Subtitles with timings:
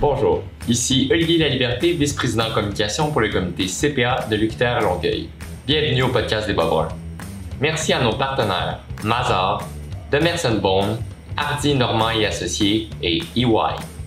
[0.00, 5.28] Bonjour, ici Olivier Laliberté, vice-président communication pour le comité CPA de l'UQTR Longueuil.
[5.66, 6.88] Bienvenue au podcast des Bas
[7.60, 9.66] Merci à nos partenaires Mazar,
[10.12, 10.98] Demerson Bone,
[11.36, 13.97] Hardy Normand et Associés et EY.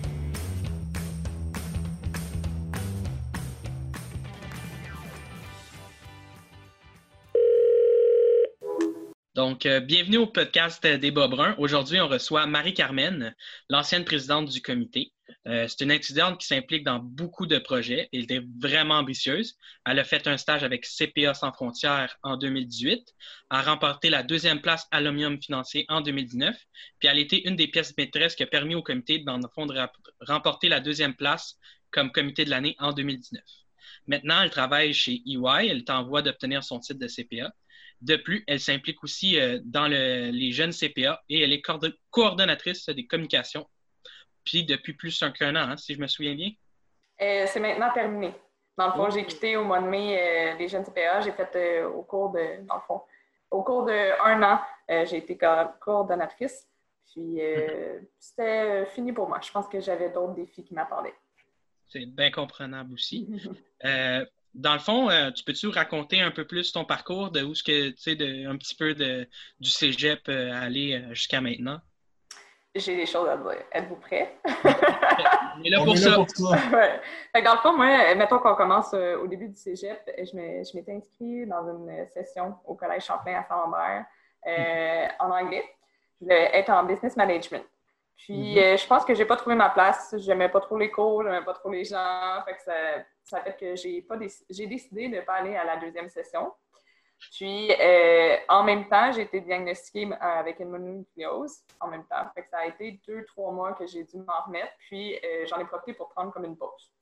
[9.52, 11.54] Donc, euh, bienvenue au podcast des Bruns.
[11.58, 13.34] Aujourd'hui, on reçoit Marie-Carmen,
[13.68, 15.12] l'ancienne présidente du comité.
[15.46, 18.08] Euh, c'est une étudiante qui s'implique dans beaucoup de projets.
[18.14, 19.58] Elle était vraiment ambitieuse.
[19.84, 23.06] Elle a fait un stage avec CPA Sans Frontières en 2018,
[23.50, 25.02] a remporté la deuxième place à
[25.42, 26.56] financier en 2019,
[26.98, 29.22] puis elle a été une des pièces maîtresses qui a permis au comité,
[29.54, 29.78] fond, de
[30.22, 31.58] remporter la deuxième place
[31.90, 33.42] comme comité de l'année en 2019.
[34.06, 35.68] Maintenant, elle travaille chez EY.
[35.68, 37.52] Elle est en voie d'obtenir son titre de CPA.
[38.02, 41.62] De plus, elle s'implique aussi euh, dans les jeunes CPA et elle est
[42.10, 43.66] coordonnatrice des communications
[44.44, 46.50] puis depuis plus qu'un an, hein, si je me souviens bien.
[47.20, 48.34] Euh, c'est maintenant terminé.
[48.76, 51.20] Dans le fond, j'ai quitté au mois de mai euh, les jeunes CPA.
[51.20, 53.02] J'ai fait au cours de, dans le fond,
[53.52, 55.38] au cours d'un an, j'ai été
[55.78, 56.66] coordonnatrice.
[57.12, 58.04] Puis mhm.
[58.18, 59.38] c'était fini pour moi.
[59.40, 61.14] Je pense que j'avais d'autres défis qui m'attendaient.
[61.86, 63.28] C'est bien comprenable aussi.
[64.54, 67.62] dans le fond, euh, tu peux-tu raconter un peu plus ton parcours de où ce
[67.62, 69.26] que tu sais, un petit peu de,
[69.60, 71.80] du cégep euh, aller euh, jusqu'à maintenant?
[72.74, 73.64] J'ai des choses à dire.
[73.72, 74.34] Êtes-vous prêts?
[74.46, 76.16] On est là pour ça.
[77.44, 81.68] dans le fond, moi, mettons qu'on commence au début du cégep, je m'étais inscrite dans
[81.68, 84.06] une session au Collège Champlain à Saint-Lambert
[85.20, 85.64] en anglais.
[86.18, 87.62] Je voulais être en business management.
[88.24, 88.78] Puis, mm-hmm.
[88.78, 90.14] je pense que j'ai pas trouvé ma place.
[90.18, 92.42] J'aimais pas trop les cours, j'aimais pas trop les gens.
[92.44, 92.74] Fait que ça,
[93.24, 94.16] ça fait que j'ai pas
[94.48, 96.52] j'ai décidé de ne pas aller à la deuxième session.
[97.30, 102.24] Puis, euh, en même temps, j'ai été diagnostiquée euh, avec une mononucléose en même temps.
[102.34, 104.72] Fait que ça a été deux, trois mois que j'ai dû m'en remettre.
[104.78, 106.92] Puis, euh, j'en ai profité pour prendre comme une pause.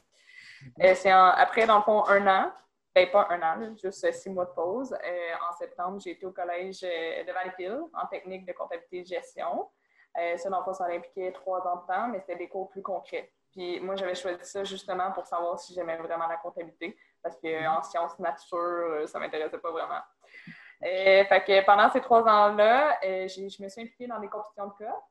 [0.94, 2.52] c'est après, dans le fond, un an.
[2.92, 4.92] Ben, pas un an, juste six mois de pause.
[4.92, 9.68] en septembre, j'ai été au collège de Valleyfield en technique de comptabilité et gestion.
[10.14, 12.82] Ça, dans le fond, ça impliqué trois ans de temps, mais c'était des cours plus
[12.82, 13.32] concrets.
[13.52, 17.76] Puis moi, j'avais choisi ça justement pour savoir si j'aimais vraiment la comptabilité, parce qu'en
[17.76, 17.82] mhm.
[17.82, 20.00] sciences nature, euh, ça ne m'intéressait pas vraiment.
[20.80, 24.84] Fait que pendant ces trois ans-là, euh, je me suis impliquée dans des compétitions de
[24.84, 25.02] cas.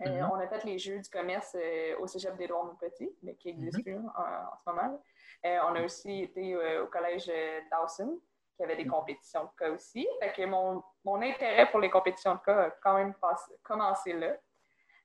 [0.00, 0.30] Euh, mhm.
[0.32, 1.56] On a fait les Jeux du commerce
[2.00, 3.84] au cégep d'Édouard Petit, mais qui existe mhm.
[3.84, 5.02] plus en, ce moment.
[5.44, 7.30] on a aussi été au collège
[7.70, 8.18] Dawson,
[8.56, 10.06] qui avait des compétitions de cas aussi.
[10.20, 13.14] Fait que mon, mon intérêt pour les compétitions de cas a quand même
[13.62, 14.36] commencé là.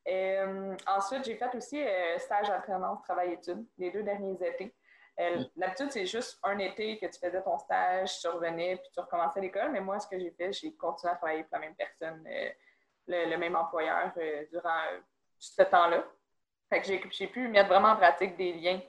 [0.07, 4.73] Euh, ensuite, j'ai fait aussi euh, stage alternance travail-études les deux derniers étés.
[5.19, 8.99] Euh, l'habitude, c'est juste un été que tu faisais ton stage, tu revenais, puis tu
[9.01, 9.71] recommençais l'école.
[9.71, 12.23] Mais moi, ce que j'ai fait, j'ai continué à travailler pour la même personne,
[13.07, 14.13] le, même employeur
[14.51, 14.81] durant
[15.37, 16.05] ce temps-là.
[16.69, 18.79] Fait que j'ai pu mettre vraiment en pratique des liens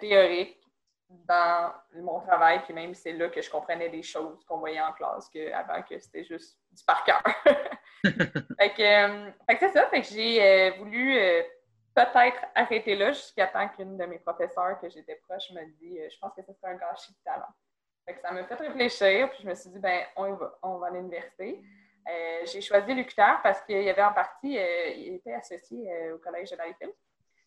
[0.00, 0.58] théoriques
[1.08, 4.92] dans mon travail, puis même c'est là que je comprenais des choses qu'on voyait en
[4.92, 7.22] classe que, avant que c'était juste du par cœur.
[8.04, 11.42] fait euh, c'est ça, j'ai euh, voulu euh,
[11.94, 16.18] peut-être arrêter là jusqu'à temps qu'une de mes professeurs que j'étais proche me dit Je
[16.18, 17.54] pense que ce serait un gâchis de talent.
[18.04, 20.88] Fait ça m'a fait réfléchir, puis je me suis dit ben on va, on va
[20.88, 21.62] à l'université.
[22.44, 26.56] j'ai choisi l'UQTR parce qu'il y avait en partie, il était associé au Collège de
[26.56, 26.92] Valleyfield.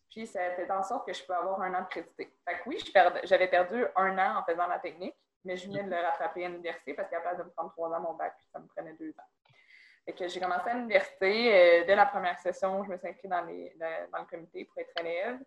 [0.09, 2.33] Puis ça fait en sorte que je peux avoir un an de crédité.
[2.45, 2.83] Fait que oui,
[3.23, 5.15] j'avais perdu un an en faisant la technique,
[5.45, 7.89] mais je venais de le rattraper à l'université parce qu'à place de me prendre trois
[7.89, 9.53] ans mon bac, ça me prenait deux ans.
[10.05, 11.53] Fait que j'ai commencé à l'université.
[11.53, 15.39] Euh, dès la première session, je me suis inscrite dans, le comité pour être élève.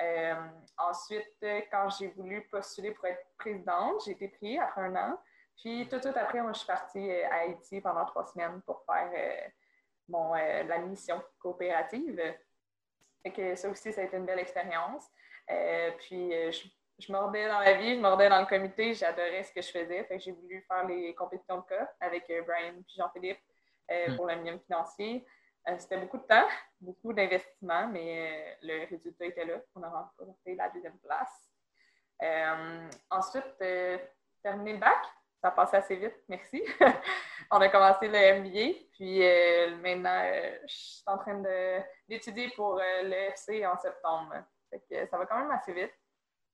[0.00, 0.34] Euh,
[0.76, 5.18] ensuite, quand j'ai voulu postuler pour être présidente, j'ai été prise après un an.
[5.56, 8.84] Puis tout de suite après, je suis partie euh, à Haïti pendant trois semaines pour
[8.84, 9.50] faire
[10.08, 12.20] la mission coopérative.
[13.22, 15.06] Fait que ça aussi, ça a été une belle expérience.
[15.50, 16.66] Euh, puis, euh, je,
[16.98, 20.04] je, mordais dans la vie, je mordais dans le comité, j'adorais ce que je faisais.
[20.04, 23.40] Fait que j'ai voulu faire les compétitions de cas avec euh, Brian et Jean-Philippe
[23.90, 24.16] hmm.
[24.16, 25.24] pour le minimum financier.
[25.78, 26.48] C'était beaucoup de temps,
[26.80, 29.60] beaucoup d'investissement, mais le résultat était là.
[29.76, 31.52] On a remporté la deuxième place.
[33.08, 33.62] ensuite,
[34.42, 34.98] terminé le bac,
[35.42, 36.62] ça a passé assez vite, merci.
[37.50, 41.42] on a commencé le MBA, puis euh, maintenant, euh, je suis en train
[42.08, 44.34] d'étudier pour euh, le FC en septembre.
[44.70, 45.92] ça va quand même assez vite.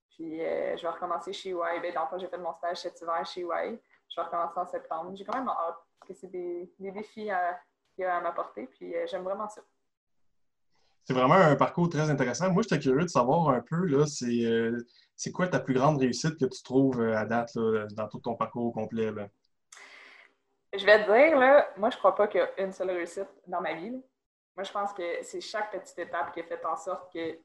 [0.09, 1.81] Puis je vais recommencer chez Y.
[1.81, 3.79] Ben, dans j'ai fait mon stage cet hiver chez Y.
[4.09, 5.15] Je vais recommencer en septembre.
[5.15, 7.61] J'ai quand même hâte, parce que c'est des, défis à,
[8.01, 9.61] à m'apporter, puis j'aime vraiment ça.
[11.09, 12.51] C'est vraiment un parcours très intéressant.
[12.51, 16.45] Moi, j'étais curieux de savoir un peu, là, c'est quoi ta plus grande réussite que
[16.45, 17.57] tu trouves à date
[17.95, 19.09] dans tout ton parcours complet?
[20.71, 23.25] Je vais te dire, là, moi, je crois pas qu'il y a une seule réussite
[23.47, 23.89] dans ma vie.
[23.89, 27.39] moi, je pense que c'est chaque petite étape qui a fait en sorte que,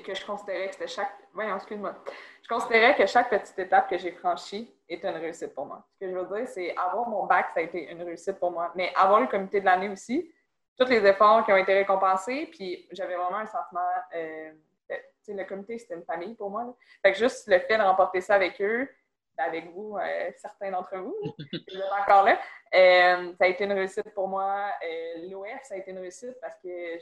[0.00, 1.12] que, je considérais que c'était chaque.
[1.36, 5.86] Je considérais que chaque petite étape que j'ai franchie était une réussite pour moi.
[5.92, 8.52] Ce que je veux dire, c'est avoir mon bac, ça a été une réussite pour
[8.52, 8.72] moi.
[8.74, 10.32] Mais avoir le comité de l'année aussi,
[10.78, 13.80] tous les efforts qui ont été récompensés, puis j'avais vraiment un sentiment.
[14.14, 14.52] Euh,
[15.28, 16.76] le comité, c'était une famille pour moi.
[17.02, 18.88] Fait que juste le fait de remporter ça avec eux,
[19.36, 22.38] ben, avec vous, euh, certains d'entre vous, vous êtes encore là,
[22.74, 24.70] euh, ça a été une réussite pour moi.
[24.84, 26.98] Euh, L'OF, ça a été une réussite parce que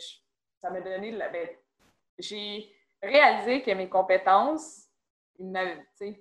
[0.59, 1.13] ça m'a donné.
[1.33, 1.49] Ben,
[2.19, 2.73] j'ai
[3.03, 4.87] réalisé que mes compétences,
[5.39, 5.57] ils,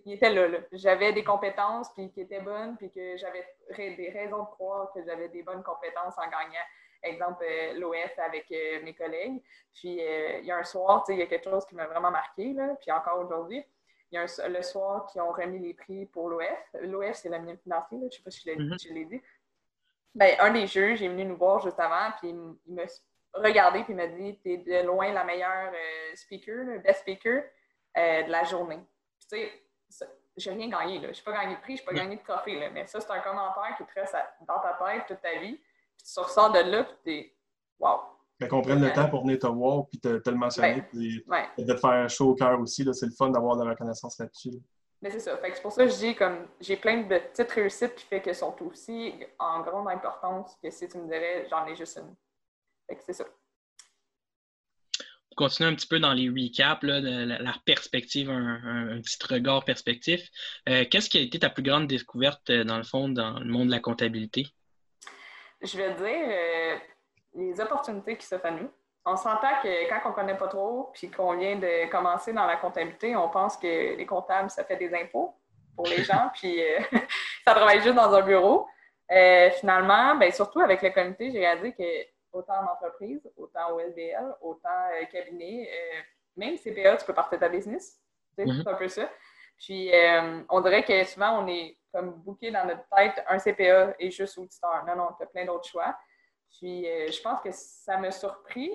[0.05, 0.47] étaient là.
[0.47, 0.59] là.
[0.71, 3.45] J'avais des compétences puis qui étaient bonnes, puis que j'avais
[3.77, 6.65] des raisons de croire que j'avais des bonnes compétences en gagnant
[7.03, 9.41] exemple, euh, l'OF avec euh, mes collègues.
[9.73, 12.11] Puis, euh, il y a un soir, il y a quelque chose qui m'a vraiment
[12.11, 13.63] marqué, là, puis encore aujourd'hui.
[14.11, 16.75] Il y a le soir qui ont remis les prix pour l'OF.
[16.81, 19.09] L'OF, c'est la financier, je ne sais pas si je l'ai mm-hmm.
[19.09, 19.21] dit.
[20.15, 22.83] Ben, un des juges est venu nous voir juste avant, puis il m'a
[23.35, 25.71] regardé, puis il m'a dit Tu es de loin la meilleure
[26.15, 27.43] speaker, le best speaker
[27.95, 28.79] de la journée.
[29.29, 30.99] tu sais, j'ai rien gagné.
[31.01, 32.59] Je n'ai pas gagné de prix, je n'ai pas gagné de trophée.
[32.59, 34.15] Là, mais ça, c'est un commentaire qui te reste
[34.47, 35.59] dans ta tête toute ta vie
[36.03, 37.35] tu ressors de là, puis t'es
[37.79, 37.99] wow.
[38.39, 41.25] Mais qu'on prenne le temps pour venir te voir, puis te, te le mentionner, puis
[41.57, 42.87] de te faire un show au cœur aussi.
[42.93, 44.51] C'est le fun d'avoir de la reconnaissance là-dessus.
[45.01, 45.39] Mais c'est ça.
[45.41, 48.35] c'est pour ça que je dis comme j'ai plein de petites réussites qui fait qu'elles
[48.35, 52.15] sont aussi en grande importance que si tu me dirais j'en ai juste une.
[52.87, 53.23] Fait que c'est ça.
[55.29, 59.63] Pour continuer un petit peu dans les recaps, là, de la, perspective, un, petit regard
[59.63, 60.27] perspectif,
[60.67, 63.45] euh, qu'est-ce qui a été ta plus grande découverte, euh, dans le fond, dans le
[63.45, 64.47] monde de la comptabilité?
[65.61, 66.77] Je vais dire euh,
[67.35, 68.69] les opportunités qui s'offrent à nous.
[69.05, 72.45] On s'entend que quand on ne connaît pas trop, puis qu'on vient de commencer dans
[72.45, 75.35] la comptabilité, on pense que les comptables, ça fait des impôts
[75.75, 76.79] pour les gens, puis euh,
[77.45, 78.67] ça travaille juste dans un bureau.
[79.11, 83.79] Euh, finalement, ben, surtout avec le comité, j'ai réalisé que autant en entreprise, autant au
[83.79, 84.69] LBL, autant
[85.11, 85.67] cabinet,
[86.37, 87.99] même CPA, tu peux partir ta business.
[88.37, 88.61] Mm-hmm.
[88.61, 89.09] C'est un peu ça.
[89.57, 89.91] Puis,
[90.47, 94.37] on dirait que souvent, on est comme booké dans notre tête un CPA et juste
[94.37, 94.83] auditeur.
[94.87, 95.95] Non, non, tu as plein d'autres choix.
[96.57, 98.71] Puis euh, je pense que ça m'a surpris.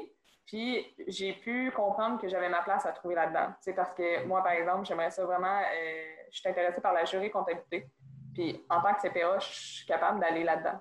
[0.47, 3.55] Puis j'ai pu comprendre que j'avais ma place à trouver là-dedans.
[3.61, 5.61] C'est parce que moi, par exemple, j'aimerais ça vraiment.
[5.61, 7.89] Euh, je suis intéressée par la jury comptabilité.
[8.35, 10.81] Puis en tant que CPA, je suis capable d'aller là-dedans.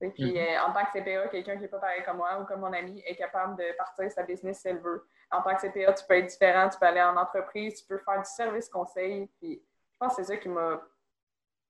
[0.00, 0.36] Et puis, mhm.
[0.36, 2.72] euh, en tant que CPA, quelqu'un qui n'est pas pareil comme moi ou comme mon
[2.72, 5.06] ami est capable de partir sa business si elle veut.
[5.30, 7.98] En tant que CPA, tu peux être différent, tu peux aller en entreprise, tu peux
[7.98, 9.30] faire du service conseil.
[9.38, 9.62] Puis,
[9.92, 10.80] je pense que c'est ça qui m'a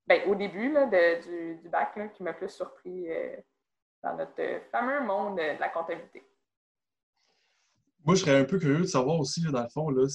[0.07, 3.37] ben, au début du, bac qui m'a plus surpris euh,
[4.03, 6.25] dans notre fameux monde de la comptabilité.
[8.05, 10.07] Moi, je serais un peu curieux de savoir aussi, dans le fond, là,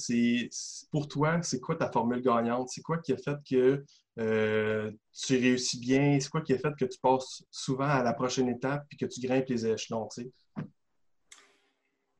[0.92, 2.68] pour toi, c'est quoi ta formule gagnante?
[2.68, 3.82] C'est quoi qui a fait que
[4.18, 6.20] euh, tu réussis bien?
[6.20, 9.06] C'est quoi qui a fait que tu passes souvent à la prochaine étape et que
[9.06, 10.06] tu grimpes les échelons?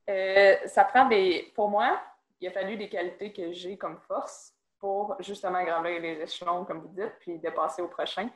[0.08, 1.52] Euh, ça prend des.
[1.54, 2.00] Pour moi,
[2.40, 6.80] il a fallu des qualités que j'ai comme force pour justement gravir les échelons, comme
[6.80, 8.28] vous dites, puis de passer au prochain.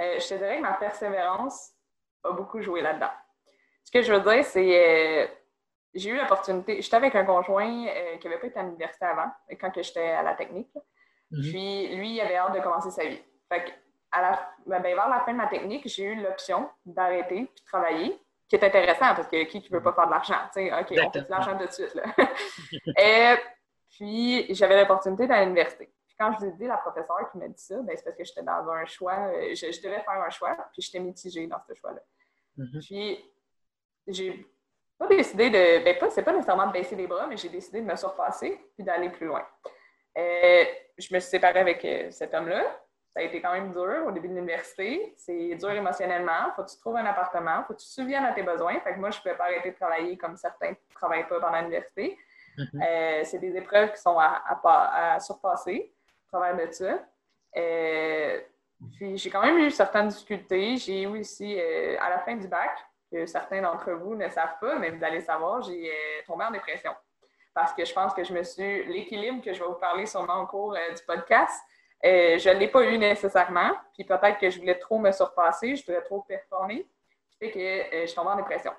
[0.00, 1.72] Euh, je te dirais que ma persévérance
[2.24, 3.10] a beaucoup joué là-dedans.
[3.84, 5.26] Ce que je veux dire, c'est euh,
[5.94, 6.80] j'ai eu l'opportunité.
[6.80, 9.30] J'étais avec un conjoint euh, qui n'avait pas été à l'université avant,
[9.60, 10.72] quand j'étais à la technique.
[11.30, 11.42] Mhm.
[11.42, 13.20] Puis lui, il avait hâte de commencer sa vie.
[13.48, 13.72] Fait
[14.12, 17.62] à la, ben, ben, vers la fin de ma technique, j'ai eu l'option d'arrêter puis
[17.62, 20.34] de travailler, qui est intéressant parce que qui ne veut pas faire de l'argent?
[20.54, 21.94] OK, on fait de l'argent tout de suite.
[21.94, 22.04] Là.
[22.98, 23.36] Et,
[23.92, 25.90] puis, j'avais l'opportunité d'aller à l'université.
[26.06, 28.16] Puis, quand je vous ai dit, la professeure qui m'a dit ça, ben, c'est parce
[28.16, 31.60] que j'étais dans un choix, euh, je, devais faire un choix, puis j'étais mitigée dans
[31.68, 32.00] ce choix-là.
[32.58, 32.86] Mm-hmm.
[32.86, 33.32] Puis,
[34.06, 34.46] j'ai
[34.98, 35.84] pas décidé de.
[35.84, 38.58] Ben, pas, c'est pas nécessairement de baisser les bras, mais j'ai décidé de me surpasser
[38.74, 39.46] puis d'aller plus loin.
[40.16, 40.64] Euh,
[40.98, 42.64] je me suis séparée avec euh, cet homme-là.
[43.12, 45.12] Ça a été quand même dur au début de l'université.
[45.18, 46.52] C'est dur émotionnellement.
[46.56, 47.62] Faut que tu trouves un appartement.
[47.64, 48.80] Faut que tu te souviennes à tes besoins.
[48.80, 51.38] Fait que moi, je ne pouvais pas arrêter de travailler comme certains ne travaillent pas
[51.38, 52.16] pendant l'université.
[52.56, 52.82] Mhm.
[52.82, 55.92] Euh, c'est des épreuves qui sont à, surpasser
[56.26, 56.98] à travers de ça.
[57.56, 58.40] Euh,
[58.96, 60.76] puis j'ai quand même eu certaines difficultés.
[60.76, 62.70] J'ai eu aussi, euh, à la fin du bac,
[63.10, 65.90] que certains d'entre vous ne savent pas, mais vous allez savoir, j'ai
[66.26, 66.92] tombé en dépression.
[67.54, 68.84] Parce que je pense que je me suis.
[68.84, 71.62] L'équilibre que je vais vous parler sûrement au cours du podcast,
[72.02, 73.72] je ne l'ai pas eu nécessairement.
[73.92, 76.88] Puis peut-être que je voulais trop me surpasser, je voulais trop performer.
[77.28, 78.72] Ce qui fait que je suis tombée en dépression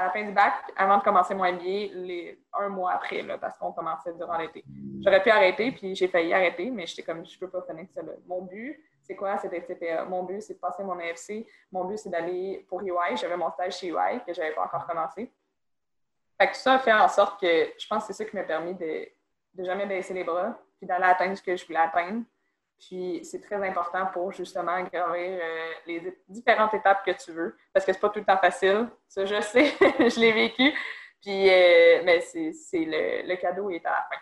[0.00, 3.72] à la fin du bac, avant de commencer mon MBA, un mois après, parce qu'on
[3.72, 4.64] commençait durant l'été.
[5.04, 8.00] J'aurais pu arrêter, puis j'ai failli arrêter, mais j'étais comme, je peux pas finir ça.
[8.26, 9.36] Mon but, c'est quoi?
[9.36, 10.04] D'être CPA.
[10.06, 11.46] Mon but, c'est de passer mon AFC.
[11.70, 13.16] Mon but, c'est d'aller pour UI.
[13.16, 15.30] J'avais mon stage chez UI que j'avais pas encore commencé.
[16.40, 18.34] Fait que tout ça a fait en sorte que je pense que c'est ça qui
[18.34, 19.06] m'a permis de,
[19.54, 22.22] de jamais baisser les bras, puis d'aller atteindre ce que je voulais atteindre.
[22.80, 27.56] Puis c'est très important pour justement gravir euh, les différentes étapes que tu veux.
[27.72, 28.88] Parce que c'est pas tout le temps facile.
[29.06, 30.72] Ça, je sais, je l'ai vécu.
[31.20, 34.20] Puis, euh, mais c'est le, le cadeau est à la fin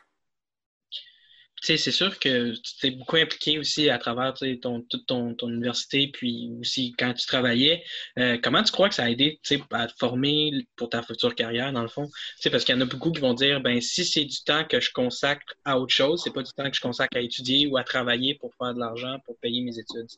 [1.61, 6.09] c'est sûr que tu t'es beaucoup impliqué aussi à travers ton, toute ton, ton, université,
[6.13, 7.85] puis aussi quand tu travaillais.
[8.19, 9.41] Euh, comment tu crois que ça a aidé
[9.73, 12.09] à te former pour ta future carrière, dans le fond?
[12.51, 14.81] parce qu'il y en a beaucoup qui vont dire ben si c'est du temps que
[14.81, 17.77] je consacre à autre chose, c'est pas du temps que je consacre à étudier ou
[17.77, 20.09] à travailler pour faire de l'argent, pour payer mes études.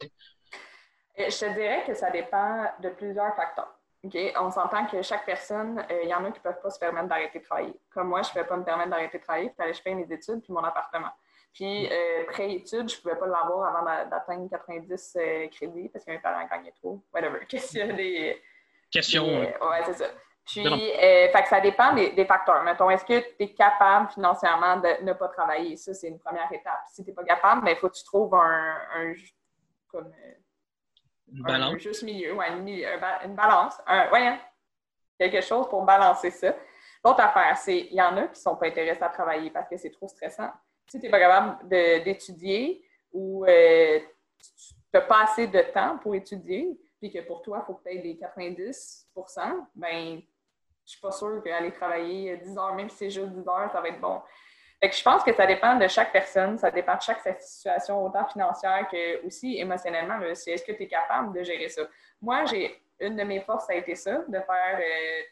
[1.18, 3.76] Euh, je te dirais que ça dépend de plusieurs facteurs.
[4.40, 6.78] On s'entend que chaque personne, euh, il y en a qui ne peuvent pas se
[6.78, 7.74] permettre d'arrêter de travailler.
[7.90, 9.82] Comme moi, je ne pouvais pas me permettre d'arrêter de travailler, il fallait que je
[9.82, 11.10] paye mes études puis mon appartement.
[11.52, 16.12] Puis, euh, pré-études, je ne pouvais pas l'avoir avant d'atteindre 90 euh, crédits parce que
[16.12, 17.02] mes parents gagnaient trop.
[17.12, 17.44] Whatever.
[17.48, 18.40] Question des.
[18.90, 19.40] Question.
[19.40, 20.06] ouais, c'est ça.
[20.46, 22.62] Puis, euh, fait que ça dépend des, facteurs.
[22.64, 25.76] Mettons, est-ce que tu es capable financièrement de ne pas travailler?
[25.76, 26.80] Ça, c'est une première étape.
[26.88, 29.12] Si tu n'es pas capable, il ben, faut que tu trouves un, un
[29.88, 30.12] comme,
[31.32, 31.74] une balance.
[31.74, 33.80] Un juste milieu, ouais, une, une, balance.
[33.86, 34.40] Un, ouais, hein.
[35.18, 36.54] quelque chose pour balancer ça.
[37.04, 39.68] L'autre affaire, c'est il y en a qui ne sont pas intéressés à travailler parce
[39.68, 40.50] que c'est trop stressant
[40.90, 46.14] si tu n'es pas capable d'étudier ou euh, tu n'as pas assez de temps pour
[46.14, 50.20] étudier, puis que pour toi, il faut que tu aies des 90% ben
[50.84, 53.80] je suis pas sûre qu'aller travailler 10 heures, même si c'est juste 10 heures, ça
[53.80, 54.20] va être bon.
[54.82, 58.26] Fait je pense que ça dépend de chaque personne, ça dépend de chaque situation, autant
[58.26, 60.20] financière que aussi émotionnellement.
[60.22, 61.82] Est-ce que tu es capable de gérer ça?
[62.20, 65.22] Moi, j'ai une de mes forces, ça a été ça, de faire euh,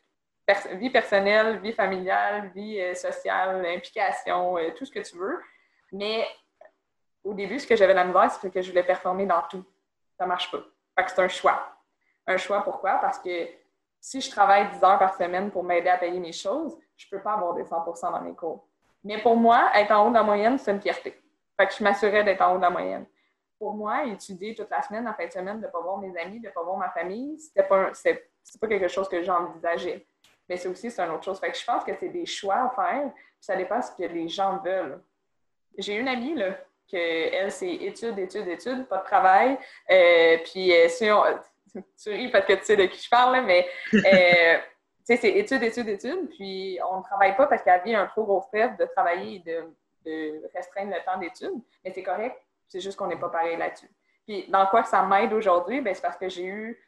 [0.73, 5.39] vie personnelle, vie familiale, vie euh, sociale, implication, euh, tout ce que tu veux.
[5.93, 6.27] Mais
[7.25, 9.65] au début, ce que j'avais la misère, c'est que je voulais performer dans tout.
[10.17, 10.59] Ça ne marche pas.
[10.97, 11.77] Fait que c'est un choix.
[12.27, 12.95] Un choix pourquoi?
[12.95, 13.49] Parce que
[14.01, 17.11] si je travaille 10 heures par semaine pour m'aider à payer mes choses, je ne
[17.17, 18.67] peux pas avoir des 100% dans mes cours.
[19.05, 21.21] Mais pour moi, être en haut de la moyenne, c'est une fierté.
[21.57, 23.07] Fait que je m'assurais d'être en haut de la moyenne.
[23.59, 26.17] Pour moi, étudier toute la semaine, en fin de semaine, de ne pas voir mes
[26.19, 30.07] amis, de ne pas voir ma famille, ce n'était pas, pas quelque chose que j'envisageais
[30.49, 31.39] mais c'est aussi c'est une autre chose.
[31.39, 34.29] Fait que je pense que c'est des choix à faire, ça dépend ce que les
[34.29, 35.01] gens veulent.
[35.77, 36.57] J'ai une amie, là,
[36.91, 39.59] que elle, c'est études, études, études, pas de travail.
[39.91, 41.23] Euh, puis euh, si on.
[42.03, 44.01] Tu ris parce que tu sais de qui je parle, mais euh,
[45.07, 46.31] tu sais, c'est études, études, études.
[46.31, 49.39] Puis on ne travaille pas parce qu'elle vit un trop gros stress de travailler et
[49.41, 49.77] de,
[50.07, 51.63] de restreindre le temps d'études.
[51.85, 53.91] Mais c'est correct, c'est juste qu'on n'est pas pareil là-dessus.
[54.27, 56.83] Puis dans quoi ça m'aide aujourd'hui, ben, c'est parce que j'ai eu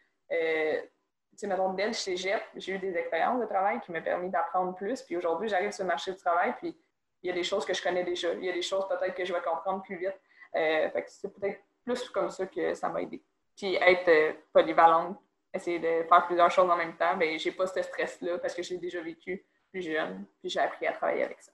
[1.41, 4.75] sais, mettons, dès le cégep, j'ai eu des expériences de travail qui m'ont permis d'apprendre
[4.75, 5.03] plus.
[5.03, 6.77] Puis aujourd'hui, j'arrive sur le marché du travail, puis
[7.23, 8.33] il y a des choses que je connais déjà.
[8.35, 10.19] Il y a des choses peut-être que je vais comprendre plus vite.
[10.55, 13.23] Euh, fait que c'est peut-être plus comme ça que ça m'a aidé.
[13.57, 15.19] Puis être euh, polyvalente,
[15.53, 18.63] essayer de faire plusieurs choses en même temps, bien, j'ai pas ce stress-là parce que
[18.63, 21.53] j'ai déjà vécu plus jeune, puis j'ai appris à travailler avec ça.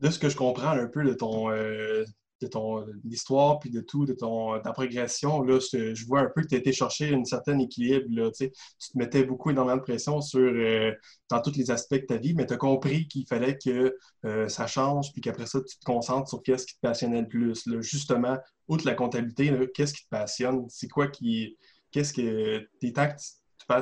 [0.00, 2.04] De ce que je comprends un peu de ton, euh,
[2.40, 6.42] de ton histoire puis de tout, de ton, ta progression, là, je, vois un peu
[6.42, 8.06] que tu as été chercher un certain équilibre.
[8.10, 10.92] Là, tu te mettais beaucoup énormément de pression sur, euh,
[11.30, 14.48] dans tous les aspects de ta vie, mais tu as compris qu'il fallait que euh,
[14.48, 17.66] ça change puis qu'après ça, tu te concentres sur qu'est-ce qui te passionnait le plus.
[17.66, 17.80] Là.
[17.80, 18.36] Justement,
[18.68, 20.66] outre la comptabilité, qu'est-ce qui te passionne?
[20.68, 21.56] C'est quoi qui.
[21.90, 22.68] Qu'est-ce que.
[22.80, 23.08] Tes temps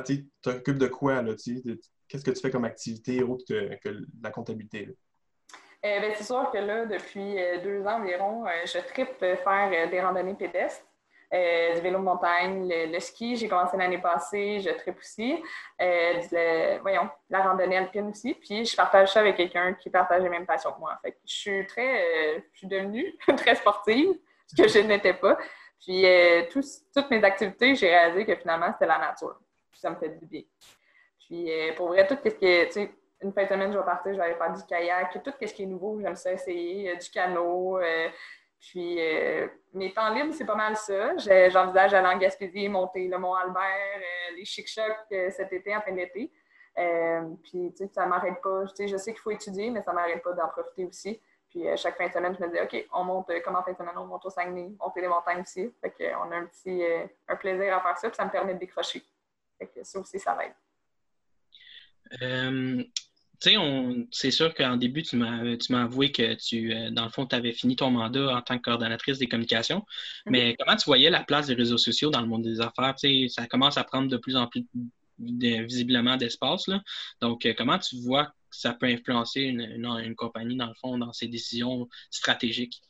[0.05, 1.23] tu t'occupes de quoi?
[2.07, 4.95] Qu'est-ce que tu fais comme activité autre que, la comptabilité?
[5.85, 9.89] Euh, ben, c'est sûr que là, depuis euh, deux ans environ, euh, je tripe faire
[9.89, 10.83] des randonnées pédestres.
[11.31, 15.43] du vélo de montagne, le, ski, j'ai commencé l'année passée, je tripe aussi.
[16.81, 18.33] voyons, la randonnée alpine aussi.
[18.33, 20.97] Puis je partage ça avec quelqu'un qui partage les mêmes passions que moi.
[21.03, 24.15] Fait je suis très, je suis devenue très sportive,
[24.47, 25.37] ce que je n'étais pas.
[25.79, 26.03] Puis
[26.51, 29.37] toutes mes activités, j'ai réalisé que finalement, c'était la nature.
[29.71, 30.41] Puis ça me fait du bien.
[31.19, 34.17] Puis pour vrai, tout ce qui est, une fin de semaine, je vais partir, je
[34.17, 37.09] vais aller faire du kayak, tout ce qui est nouveau, j'aime ça essayer, euh, du
[37.09, 37.79] canot.
[37.79, 38.09] Euh,
[38.59, 41.15] puis euh, mes temps libres, c'est pas mal ça.
[41.17, 44.01] J'envisage d'aller en Gaspésie, monter le Mont Albert,
[44.35, 46.31] les chic-chocs cet été, en fin d'été.
[47.43, 48.65] puis, tu sais, ça m'arrête pas.
[48.65, 51.21] Je sais qu'il faut étudier, mais ça m'arrête pas d'en profiter aussi.
[51.49, 53.77] Puis, chaque fin de semaine, je me dis, OK, on monte, comme en fin de
[53.77, 55.71] semaine, on monte au Saguenay, monter les montagnes aussi.
[55.79, 56.83] Fait qu'on a un petit
[57.27, 59.03] un plaisir à faire ça, puis ça me permet de décrocher.
[59.59, 60.53] Fait que ça aussi, ça m'aide
[63.39, 67.51] c'est sûr qu'en début, tu m'as avoué que tu, euh, dans le fond, tu avais
[67.51, 69.79] fini ton mandat en tant que coordonnatrice des communications.
[69.79, 70.31] Mm-hmm.
[70.31, 72.95] Mais comment tu voyais la place des réseaux sociaux dans le monde des affaires?
[73.29, 74.65] ça commence à prendre de plus en plus
[75.17, 76.65] visiblement d'espace.
[77.21, 81.13] Donc, euh, comment tu vois que ça peut influencer une, compagnie, dans le fond, dans
[81.13, 82.81] ses décisions stratégiques?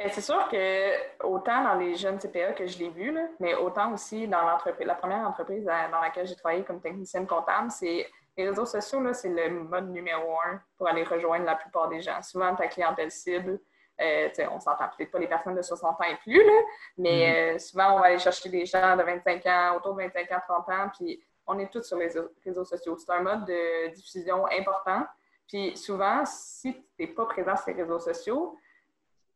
[0.00, 3.92] Euh, c'est sûr que autant dans les jeunes CPA que je l'ai vu, mais autant
[3.92, 8.06] aussi dans l'entreprise, la première entreprise dans laquelle j'ai travaillé comme technicienne comptable, c'est
[8.36, 12.22] les réseaux sociaux, c'est le mode numéro un pour aller rejoindre la plupart des gens.
[12.22, 13.60] Souvent, ta clientèle cible,
[14.00, 16.58] Euh, on s'entend peut-être pas les personnes de 60 ans et plus, là,
[16.96, 17.58] mais mm-hmm.
[17.58, 20.68] souvent, on va aller chercher des gens de 25 ans, autour de 25 ans, 30
[20.70, 22.08] ans, puis on est tous sur les
[22.44, 22.96] réseaux sociaux.
[22.96, 25.04] C'est un mode de diffusion important.
[25.46, 28.56] Puis souvent, si tu n'es pas présent sur les réseaux sociaux,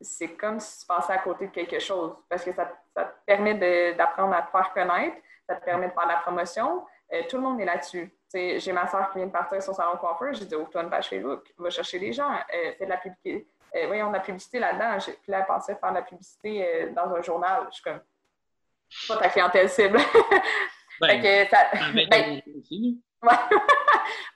[0.00, 3.94] c'est comme si tu passais à côté de quelque chose parce que ça, te permet
[3.94, 5.16] d'apprendre à te faire connaître,
[5.48, 6.84] ça te permet de faire de la promotion.
[7.14, 8.12] Euh, tout le monde est là-dessus.
[8.32, 10.34] J'ai ma soeur qui vient de partir sur salon coiffeur.
[10.34, 13.46] J'ai dit, ouvre-toi une page Facebook, va chercher les gens, euh, fais de la publicité.
[13.76, 14.98] Euh, voyons, de la publicité là-dedans.
[14.98, 17.66] Puis là, elle pensait faire de la publicité dans un journal.
[17.70, 18.00] Je suis comme,
[19.08, 19.98] pas ta clientèle cible.
[21.00, 21.58] Ben, que ça,
[21.92, 22.40] ben,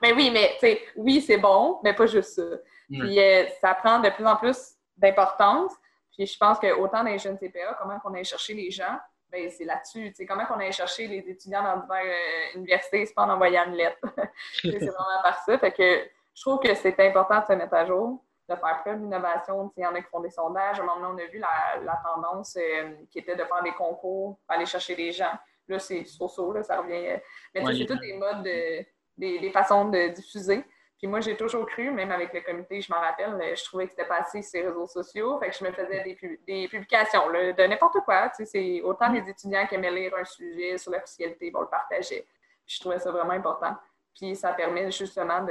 [0.02, 0.58] mais oui, mais
[0.96, 2.42] oui, c'est bon, mais pas juste ça.
[2.88, 3.16] Puis
[3.60, 5.72] ça prend de plus en plus d'importance.
[6.10, 8.98] Puis je pense que autant dans les jeunes CPA, comment on aille chercher les gens,
[9.30, 10.12] ben c'est là-dessus.
[10.26, 13.74] Comment qu'on aille chercher les étudiants dans diverses euh, universités, c'est pas en envoyant une
[13.74, 13.98] lettre.
[14.62, 15.58] c'est vraiment par ça.
[15.58, 19.00] Fait que je trouve que c'est important de se mettre à jour, de faire preuve
[19.00, 19.72] d'innovation.
[19.76, 20.78] Il y en a qui font des sondages.
[20.78, 23.72] À un moment donné, on a vu la, tendance euh, qui était de faire des
[23.72, 25.36] concours, pour aller chercher les gens.
[25.68, 27.08] Là, c'est so-so, là, ça revient.
[27.08, 27.18] Euh,
[27.54, 30.64] mais c'est tous des modes, des, des façons de diffuser.
[30.98, 33.90] Puis moi, j'ai toujours cru, même avec le comité, je m'en rappelle, je trouvais que
[33.90, 35.38] c'était passé sur les réseaux sociaux.
[35.38, 38.28] Fait que je me faisais des, publications de n'importe quoi.
[38.30, 41.68] Tu sais, c'est autant les étudiants qui aimaient lire un sujet sur l'officialité, vont le
[41.68, 42.26] partager.
[42.66, 43.76] je trouvais ça vraiment important.
[44.12, 45.46] Puis ça permet justement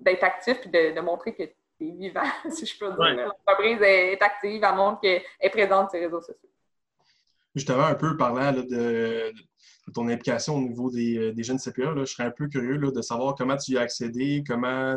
[0.00, 3.32] d'être actif et de, montrer que tu es vivant, si je peux dire.
[3.46, 6.50] L'entreprise est active, elle montre qu'elle est présente sur les réseaux sociaux.
[7.54, 9.32] Justement, un peu parlant de,
[9.92, 11.94] ton implication au niveau des, euh, jeunes CPA.
[11.96, 14.96] je serais un peu curieux de savoir comment tu y as accédé, comment,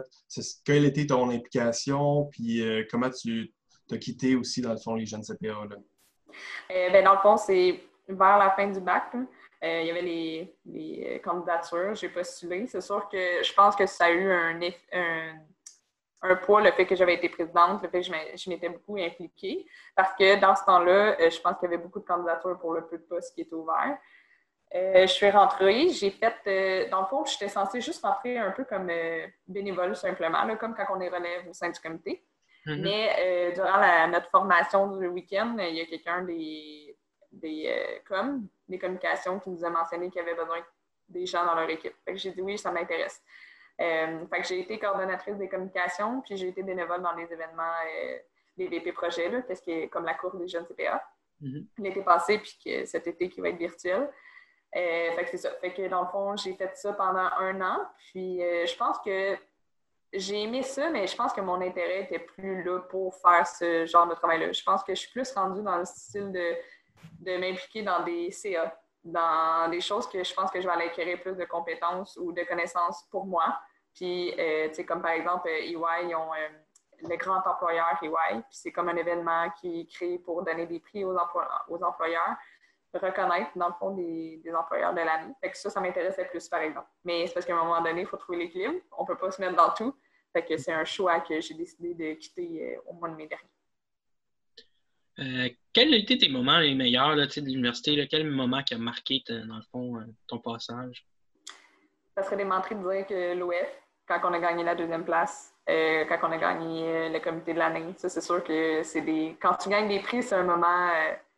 [0.65, 3.53] quelle était ton implication, puis euh, comment tu
[3.91, 5.65] as quitté aussi, dans le fond, les jeunes CPA.
[5.69, 5.75] Là?
[6.71, 9.11] Euh, ben, dans le fond, c'est vers la fin du bac.
[9.61, 12.65] il y avait les, les candidatures, j'ai postulé.
[12.67, 14.59] C'est sûr que je pense que ça a eu un,
[14.93, 15.33] un,
[16.43, 19.67] poids, le fait que j'avais été présidente, le fait que je m'étais beaucoup impliquée.
[19.95, 22.85] Parce que dans ce temps-là, je pense qu'il y avait beaucoup de candidatures pour le
[22.85, 23.97] peu de postes qui étaient ouverts.
[24.75, 28.51] Euh, je suis rentrée, j'ai fait, euh, dans le fond, j'étais censée juste rentrer un
[28.51, 32.25] peu comme euh, bénévole simplement, comme quand on est relève au sein du comité.
[32.65, 32.81] Mm-hmm.
[32.81, 36.97] Mais durant notre formation du week-end, il y a quelqu'un des,
[37.31, 40.57] des, com, des communications qui nous a mentionné qu'il y avait besoin
[41.07, 41.95] des gens dans leur équipe.
[42.13, 43.23] J'ai dit oui, ça m'intéresse.
[43.77, 47.73] Fait que j'ai été coordonnatrice des communications, puis j'ai été bénévole dans les événements
[48.57, 51.03] des VP projets, qu'est-ce qui est comme la cour des jeunes CPA.
[51.41, 51.65] Mm-hmm.
[51.77, 54.09] L'été passé, puis que cet été qui va être virtuel.
[54.75, 55.51] Euh, fait que c'est ça.
[55.61, 57.79] Fait que dans le fond, j'ai fait ça pendant un an.
[57.97, 59.37] Puis euh, je pense que
[60.13, 63.85] j'ai aimé ça, mais je pense que mon intérêt était plus là pour faire ce
[63.85, 64.51] genre de travail-là.
[64.51, 66.55] Je pense que je suis plus rendue dans le style de,
[67.19, 68.79] de m'impliquer dans des CA,
[69.11, 72.31] dans des choses que je pense que je vais aller acquérir plus de compétences ou
[72.31, 73.57] de connaissances pour moi.
[73.93, 76.31] Puis, euh, tu sais, comme par exemple, EY, ils ont
[77.01, 81.03] le grand employeur EY, puis c'est comme un événement qui créé pour donner des prix
[81.03, 82.37] aux, employeurs
[82.93, 85.33] reconnaître, dans le fond, des, employeurs de l'année.
[85.41, 86.87] Fait ça, ça m'intéressait plus, par exemple.
[87.03, 88.79] Mais c'est parce qu'à un moment donné, il faut trouver l'équilibre.
[88.97, 89.95] On ne peut pas se mettre dans tout.
[90.33, 93.49] Fait c'est un choix que j'ai décidé de quitter euh, au mois de mai dernier.
[95.19, 98.07] Euh, quels ont été tes moments les meilleurs là, de l'université?
[98.09, 101.05] Quel moment qui a marqué, dans le fond, euh, ton passage?
[102.15, 103.67] Ça serait démontré de dire que l'OF,
[104.07, 107.93] quand on a gagné la deuxième place, quand on a gagné le comité de l'année,
[107.97, 109.35] ça, c'est sûr que c'est des.
[109.41, 110.89] Quand tu gagnes des prix, c'est un moment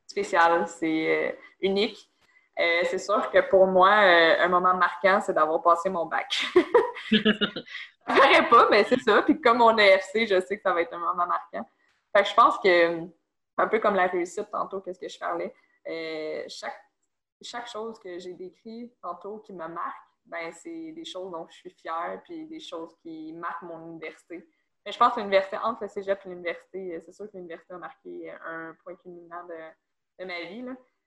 [0.09, 2.09] spécial, c'est euh, unique.
[2.59, 6.45] Euh, c'est sûr que pour moi, euh, un moment marquant, c'est d'avoir passé mon bac.
[7.11, 7.19] ça
[8.05, 9.21] paraît pas, mais c'est ça.
[9.21, 11.65] Puis comme on est FC, je sais que ça va être un moment marquant.
[12.13, 13.01] Fait que je pense que,
[13.59, 15.53] un peu comme la réussite tantôt, qu'est-ce que je parlais,
[16.47, 16.81] chaque,
[17.41, 21.55] chaque chose que j'ai décrit tantôt qui me marque, ben, c'est des choses dont je
[21.55, 24.47] suis fière, puis des choses qui marquent mon université.
[24.85, 27.77] Mais je pense que l'université, entre le cégep et l'université, c'est sûr que l'université a
[27.77, 30.63] marqué un point culminant de, de ma vie,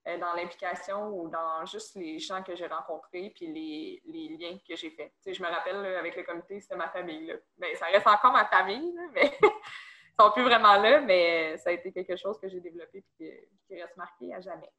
[0.09, 4.59] euh, dans l'implication ou dans juste les gens que j'ai rencontrés puis les, les liens
[4.69, 5.13] que j'ai faits.
[5.25, 7.27] je me rappelle, avec le comité, c'était ma famille.
[7.27, 7.35] Là.
[7.57, 9.31] Ben, ça reste encore ma famille, mais
[10.19, 13.81] sont plus vraiment là, mais ça a été quelque chose que j'ai développé et qui
[13.81, 14.71] reste marqué à jamais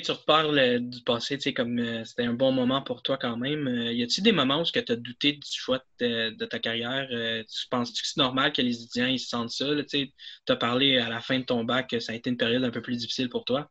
[0.00, 3.66] tu reparles du passé, comme euh, c'était un bon moment pour toi quand même.
[3.68, 7.08] Euh, y a-t-il des moments où tu as douté du choix de, ta carrière?
[7.12, 9.66] Euh, tu penses-tu que c'est normal que les étudiants ils se sentent ça?
[9.84, 10.12] Tu
[10.48, 12.70] as parlé à la fin de ton bac que ça a été une période un
[12.70, 13.70] peu plus difficile pour toi.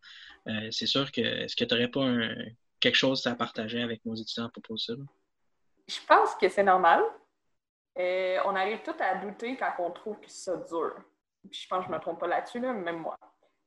[0.71, 2.07] c'est sûr que est-ce que tu n'aurais pas
[2.79, 4.93] quelque chose à partager avec nos étudiants à propos de ça?
[5.87, 7.01] Je pense que c'est normal.
[7.97, 10.95] On arrive tout à douter quand on trouve que ça dure.
[11.51, 13.17] je pense que je ne me trompe pas là-dessus, même moi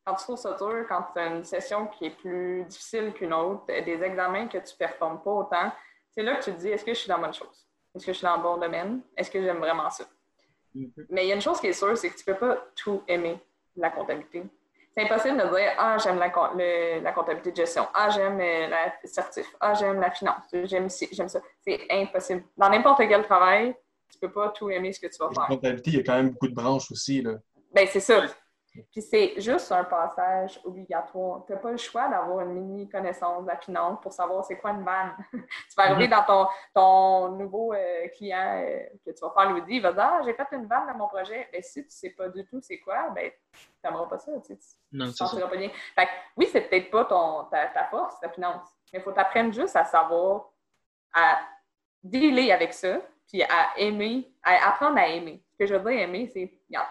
[0.07, 3.35] quand tu trouves ça dur, quand tu as une session qui est plus difficile qu'une
[3.35, 5.73] autre, des examens que tu ne performes pas autant,
[6.11, 7.67] c'est là que tu te dis est-ce que je suis dans la bonne chose?
[7.95, 9.01] Est-ce que je suis dans le bon domaine?
[9.17, 10.05] Est-ce que j'aime vraiment ça?
[10.77, 11.07] Mm-hmm.
[11.11, 12.57] Mais il y a une chose qui est sûre, c'est que tu ne peux pas
[12.77, 13.41] tout aimer
[13.75, 14.45] la comptabilité.
[14.97, 16.29] C'est impossible de dire Ah, j'aime la,
[17.01, 17.89] la, comptabilité de gestion.
[17.93, 19.55] Ah, j'aime euh, la certif.
[19.61, 20.45] Ah, j'aime la finance.
[20.53, 21.41] J'aime j'aime ça.
[21.61, 22.45] C'est impossible.
[22.57, 23.75] Dans n'importe quel travail,
[24.11, 25.43] tu ne peux pas tout aimer ce que tu vas faire.
[25.43, 27.23] La comptabilité, il y a quand même beaucoup de branches aussi.
[27.23, 27.35] Là.
[27.73, 28.25] Ben, c'est ça.
[28.93, 31.45] Puis c'est juste un passage obligatoire.
[31.47, 34.57] Tu n'as pas le choix d'avoir une mini connaissance de la finance pour savoir c'est
[34.59, 35.15] quoi une vanne.
[35.33, 39.63] tu vas arriver dans ton, ton nouveau euh, client euh, que tu vas faire lui
[39.63, 41.49] dire, il va dire Ah, j'ai fait une vanne dans mon projet.
[41.53, 44.33] Mais si tu ne sais pas du tout c'est quoi, ben, tu n'aimeras pas ça.
[44.47, 44.53] Tu
[44.93, 45.71] ne te pas bien.
[45.95, 49.53] Fait oui, c'est peut-être pas ton, ta, ta, force, ta finance, mais il faut t'apprendre
[49.53, 50.51] juste à savoir,
[51.15, 51.39] à
[52.03, 55.43] dealer avec ça, puis à aimer, à apprendre à aimer.
[55.53, 56.89] Ce que je veux dire aimer, c'est, regarde,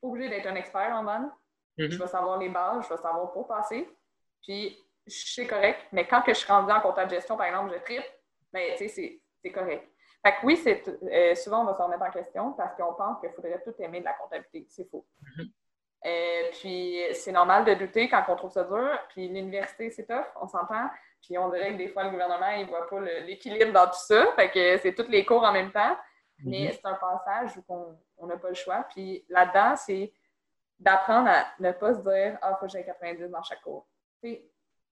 [0.00, 1.30] pas obligé d'être un expert en vanne.
[1.78, 1.90] Mm-hmm.
[1.90, 3.88] Je vais savoir les bases, je vais savoir pour passer.
[4.42, 5.80] Puis, c'est correct.
[5.92, 8.04] Mais quand que je suis rendue en comptable gestion, par exemple, je tripe,
[8.52, 9.86] mais tu sais, c'est correct.
[10.24, 13.20] Fait que oui, c'est, euh, souvent, on va se remettre en question parce qu'on pense
[13.20, 14.66] qu'il faudrait tout aimer de la comptabilité.
[14.68, 15.06] C'est faux.
[15.22, 15.50] Mm-hmm.
[16.06, 18.98] Euh, puis, c'est normal de douter quand on trouve ça dur.
[19.10, 20.88] Puis, l'université, c'est tough, on s'entend.
[21.22, 24.00] Puis, on dirait que des fois, le gouvernement, il ne voit pas l'équilibre dans tout
[24.06, 24.32] ça.
[24.36, 25.96] Fait que c'est tous les cours en même temps.
[26.44, 26.72] Mais mhm.
[26.72, 28.86] c'est un passage où on n'a pas le choix.
[28.94, 30.12] Puis là-dedans, c'est
[30.78, 33.86] d'apprendre à ne pas se dire Ah, il faut que j'ai 90 dans chaque cours.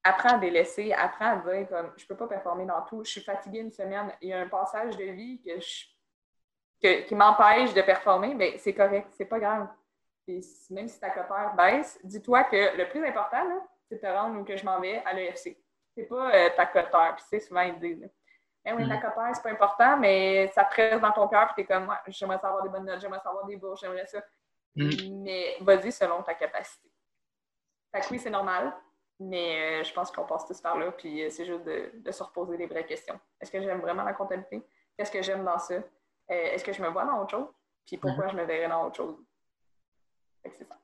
[0.05, 3.23] apprends à délaisser, apprends à dire comme je peux pas performer dans tout, je suis
[3.23, 5.59] fatiguée une semaine, il y a un passage de vie que
[6.81, 9.67] qui m'empêche de performer, mais c'est correct, c'est pas grave.
[10.71, 13.45] Même si ta coteur baisse, dis-toi que le plus important,
[13.89, 15.57] c'est de te rendre où que je m'en vais à l'EFC.
[15.95, 17.17] C'est pas euh, ta coteur.
[17.17, 18.09] Puis c'est souvent ils disent
[18.65, 19.01] eh oui, ta mm.
[19.01, 21.97] copain, c'est pas important, mais ça te reste dans ton cœur, puis t'es comme, ouais,
[22.09, 24.23] j'aimerais savoir des bonnes notes, j'aimerais savoir des bourses, j'aimerais ça.
[24.77, 25.23] Mm.
[25.23, 26.91] Mais vas-y selon ta capacité.
[27.93, 28.75] Fait que oui, c'est normal,
[29.19, 32.23] mais euh, je pense qu'on passe tous par là, puis euh, c'est juste de, se
[32.23, 33.19] reposer les vraies questions.
[33.41, 34.63] Est-ce que j'aime vraiment la comptabilité?
[34.97, 35.75] Qu'est-ce que j'aime dans ça?
[35.75, 35.83] Euh,
[36.29, 37.49] est-ce que je me vois dans autre chose?
[37.87, 38.33] Puis pourquoi mm-hmm.
[38.33, 39.17] je me verrais dans autre chose?
[40.45, 40.79] Que c'est ça.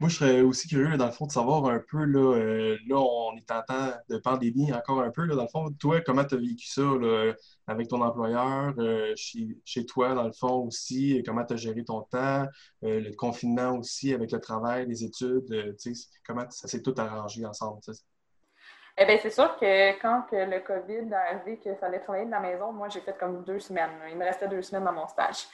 [0.00, 2.98] Moi, je serais aussi curieux, dans le fond, de savoir un peu, là, euh, là
[2.98, 6.24] on est en temps de pandémie encore un peu, là, dans le fond, toi, comment
[6.24, 7.32] tu as vécu ça là,
[7.66, 12.02] avec ton employeur, euh, chez, toi, dans le fond aussi, comment tu as géré ton
[12.02, 12.46] temps,
[12.84, 15.76] euh, le confinement aussi avec le travail, les études,
[16.24, 17.80] comment ça s'est tout arrangé ensemble?
[18.98, 22.30] Eh bien, c'est sûr que quand que le COVID a arrivé, qu'il fallait travailler de
[22.30, 23.90] la maison, moi, j'ai fait comme deux semaines.
[24.10, 25.48] Il me restait deux semaines dans mon stage.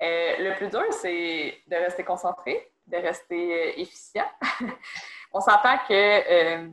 [0.00, 4.26] le plus dur, c'est de rester concentré, de rester euh, efficient.
[5.32, 6.68] on s'entend que euh,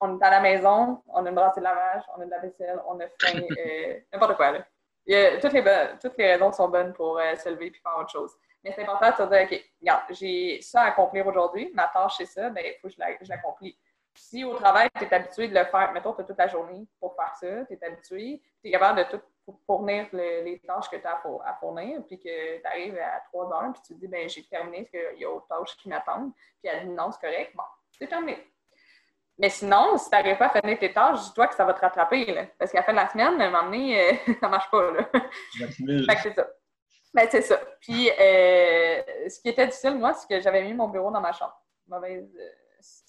[0.00, 2.38] on est à la maison, on a une brassée de lavage, on a de la
[2.38, 4.52] vaisselle, on a faim, euh, n'importe quoi.
[4.52, 5.64] toutes, les
[6.00, 8.32] toutes les raisons sont bonnes pour se lever et faire autre chose.
[8.62, 12.14] Mais c'est important de se dire, OK, regarde, j'ai ça à accomplir aujourd'hui, ma tâche
[12.18, 13.78] c'est ça, ben, il faut que je l'accomplis.
[14.14, 16.86] Si au travail, tu es habitué de le faire, mettons, tu as toute la journée
[16.98, 20.90] pour faire ça, tu es habitué, tu es capable de tout pour fournir les tâches
[20.90, 24.00] que tu as à fournir, puis que tu arrives à 3 heures, puis tu te
[24.00, 26.94] dis, ben j'ai terminé, parce qu'il y a autre tâches qui m'attendent, puis elle dit
[26.94, 27.62] non, c'est correct, bon,
[27.96, 28.44] c'est terminé.
[29.38, 31.80] Mais sinon, si tu n'arrives pas à finir tes tâches, dis-toi que ça va te
[31.80, 34.46] rattraper, là, parce qu'à la fin de la semaine, à un moment donné, euh, ça
[34.46, 34.90] ne marche pas.
[34.90, 35.08] Là.
[35.12, 36.48] fait que c'est ça.
[37.14, 37.60] Ben, c'est ça.
[37.80, 41.32] Puis, euh, ce qui était difficile, moi, c'est que j'avais mis mon bureau dans ma
[41.32, 41.56] chambre.
[41.86, 42.50] Mauvaise, euh,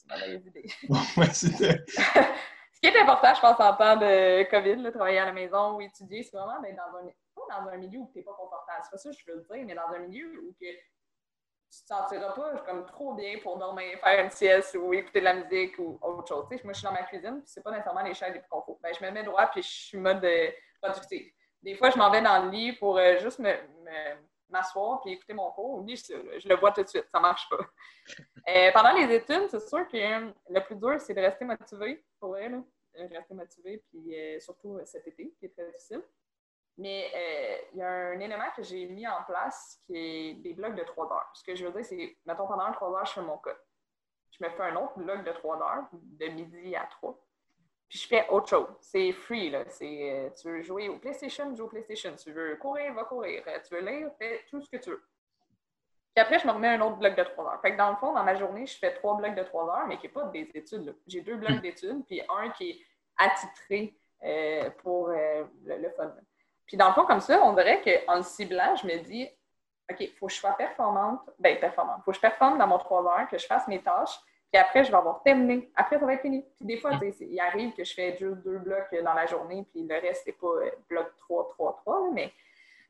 [0.09, 1.83] mauvaise idée.
[2.77, 5.81] Ce qui est important, je pense, en temps de COVID, travailler à la maison ou
[5.81, 8.81] étudier, c'est vraiment d'être dans un, dans un milieu où tu n'es pas confortable.
[8.83, 12.33] C'est pas ça que je veux dire, mais dans un milieu où tu te sentiras
[12.33, 15.97] pas comme trop bien pour dormir, faire une sieste ou écouter de la musique ou
[16.03, 16.45] autre chose.
[16.63, 18.77] moi, je suis dans ma cuisine, puis c'est pas nécessairement les chaises les plus confort.
[18.83, 21.33] Ben, je me mets droit, puis je suis mode euh, productif.
[21.63, 23.55] Des fois, je m'en vais dans le lit pour euh, juste me,
[24.49, 25.83] m'asseoir puis écouter mon cours.
[25.83, 27.57] Oui, je, je, le vois tout de suite, ça marche pas.
[28.47, 29.97] Euh, pendant les études, c'est sûr que
[30.49, 35.07] le plus dur, c'est de rester motivé, pour elle, rester motivé, puis euh, surtout cet
[35.07, 36.03] été, qui est très difficile.
[36.77, 40.53] Mais euh, il y a un élément que j'ai mis en place qui est des
[40.53, 41.31] blocs de 3 heures.
[41.33, 43.57] Ce que je veux dire, c'est, mettons, pendant 3 heures, je fais mon code.
[44.31, 47.19] Je me fais un autre bloc de 3 heures, de midi à 3.
[47.89, 48.67] Puis je fais autre chose.
[48.81, 49.63] C'est free, là.
[49.69, 52.15] C'est, euh, tu veux jouer au PlayStation, joue au PlayStation.
[52.15, 53.43] Tu veux courir, va courir.
[53.47, 55.03] Euh, tu veux lire, fais tout ce que tu veux.
[56.17, 57.61] Puis après, je me remets un autre bloc de 3 heures.
[57.61, 59.85] Fait que dans le fond, dans ma journée, je fais trois blocs de 3 heures,
[59.87, 60.95] mais qui n'est pas des études.
[61.05, 61.59] J'ai deux blocs hmm.
[61.59, 62.79] d'études, puis un qui est
[63.19, 66.11] attitré euh, pour le, fun.
[66.65, 69.29] Puis dans le fond, comme ça, on dirait qu'en le ciblant, je me dis,
[69.91, 71.19] OK, il faut que je sois performante.
[71.37, 71.97] Ben, performante.
[71.99, 74.17] Il faut que je performe dans mon 3 heures, que je fasse mes tâches.
[74.51, 75.69] Puis après, je vais avoir terminé.
[75.75, 76.43] Après, ça va être fini.
[76.55, 79.85] Puis des fois, il arrive que je fais juste deux blocs dans la journée, puis
[79.87, 82.09] le reste, c'est pas euh, bloc 3, 3, 3.
[82.11, 82.33] mais...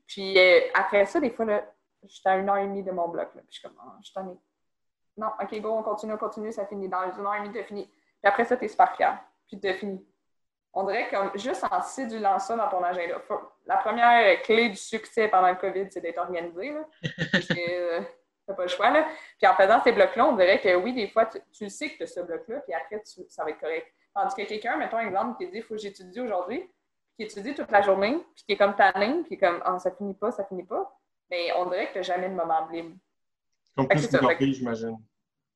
[0.08, 1.66] Puis euh, après ça, des fois, là,
[2.04, 3.34] j'étais à une heure et demie de mon bloc.
[3.36, 4.38] Là, puis je suis comme, oh, je t'en ai.
[5.18, 6.88] Non, OK, go, on continue, on continue, ça finit.
[6.88, 7.86] Dans une heure et demie, tu fini.
[7.86, 9.18] Puis après ça, tu es super fier.
[9.48, 10.06] Puis tu as fini.
[10.74, 13.16] on dirait comme juste en cédulant ça dans ton agenda.
[13.66, 16.72] La première clé du succès pendant le COVID, c'est d'être organisé.
[16.72, 16.84] Là.
[17.58, 18.02] Euh,
[18.54, 18.90] pas le choix.
[18.90, 19.08] Là.
[19.38, 22.04] Puis en faisant ces blocs-là, on dirait que oui, des fois, tu, sais que tu
[22.04, 23.88] as ce bloc-là, puis après, ça va être correct.
[24.14, 26.70] Tandis que quelqu'un, mettons un exemple, qui dit il faut que j'étudie aujourd'hui,
[27.16, 30.14] qui étudie toute la journée, puis qui est comme tanné, puis comme ah, ça finit
[30.14, 30.97] pas, ça finit pas,
[31.30, 32.96] mais on dirait que tu n'as jamais de moment libre.
[33.76, 34.98] Comme plus une corvée, j'imagine.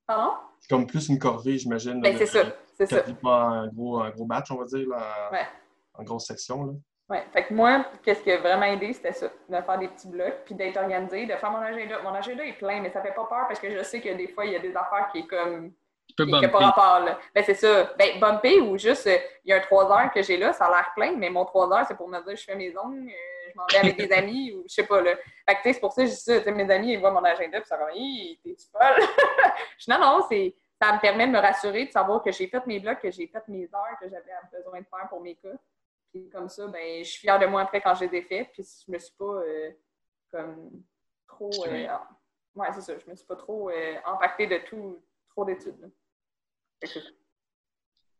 [0.05, 0.33] Pardon?
[0.69, 2.01] Comme plus une corvée, j'imagine.
[2.01, 2.43] Ben, c'est ça.
[2.75, 3.03] C'est ça.
[3.21, 5.47] pas un gros, un gros batch, on va dire, là, ouais.
[5.93, 6.65] en grosse section.
[6.65, 6.73] Là.
[7.09, 7.17] Oui.
[7.33, 10.43] Fait que moi, qu'est-ce qui a vraiment aidé, c'était ça, de faire des petits blocs,
[10.45, 12.01] puis d'être organisé, de faire mon agenda.
[12.03, 14.29] Mon agenda est plein, mais ça fait pas peur parce que je sais que des
[14.29, 15.73] fois, il y a des affaires qui est comme.
[16.07, 17.19] Qui pas rapport, là.
[17.35, 17.93] Ben, c'est ça.
[17.99, 20.65] Ben, bumpé ou juste, euh, il y a un 3 heures que j'ai là, ça
[20.65, 23.09] a l'air plein, mais mon 3 heures, c'est pour me dire, je fais mes ongles,
[23.09, 25.15] euh, je m'en vais avec des amis, ou je sais pas, là.
[25.47, 26.51] Fait que, c'est pour ça que je dis ça.
[26.51, 29.03] mes amis, ils voient mon agenda, puis ils sont comme, t'es-tu folle?
[29.77, 32.47] je dis, non, non, c'est ça me permet de me rassurer, de savoir que j'ai
[32.47, 35.35] fait mes blocs, que j'ai fait mes heures que j'avais besoin de faire pour mes
[35.35, 35.53] cas.
[36.11, 38.49] Puis comme ça, ben, je suis fière de moi après quand je les ai faits.
[38.51, 39.71] Puis je me suis pas euh,
[40.31, 40.83] comme
[41.27, 41.51] trop.
[41.67, 41.87] Euh,
[42.55, 42.93] ouais, c'est ça.
[42.97, 45.91] Je me suis pas trop euh, impactée de tout, trop d'études.